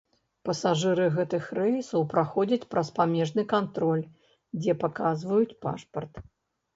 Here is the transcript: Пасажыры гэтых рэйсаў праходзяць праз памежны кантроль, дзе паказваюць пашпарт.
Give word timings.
Пасажыры 0.47 1.03
гэтых 1.17 1.43
рэйсаў 1.57 2.05
праходзяць 2.13 2.65
праз 2.71 2.89
памежны 2.99 3.45
кантроль, 3.53 4.01
дзе 4.59 4.75
паказваюць 4.85 5.57
пашпарт. 5.67 6.13